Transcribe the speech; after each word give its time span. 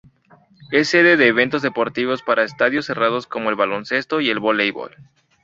Es 0.71 0.89
sede 0.89 1.15
de 1.15 1.27
eventos 1.27 1.61
deportivos 1.61 2.23
para 2.23 2.43
estadios 2.43 2.87
cerrados 2.87 3.27
como 3.27 3.51
el 3.51 3.55
baloncesto 3.55 4.19
y 4.19 4.31
el 4.31 4.39
voleibol. 4.39 4.95